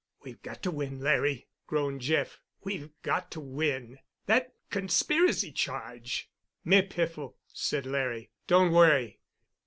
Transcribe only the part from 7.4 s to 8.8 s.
said Larry. "Don't